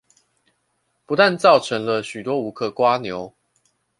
[1.05, 3.35] 不但造成了許多無殼蝸牛